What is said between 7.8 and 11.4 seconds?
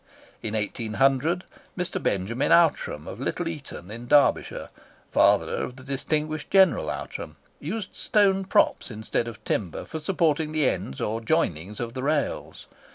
stone props instead of timber for supporting the ends or